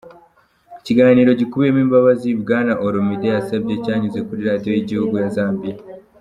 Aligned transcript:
Ikiganiro 0.79 1.29
gikubiyemo 1.39 1.79
imbabazi 1.85 2.29
Bwana 2.41 2.73
Olomide 2.85 3.27
yasabye 3.35 3.73
cyanyuze 3.85 4.19
kuri 4.27 4.41
radio 4.49 4.71
y'igihugu 4.73 5.13
ya 5.21 5.29
Zambia. 5.37 5.75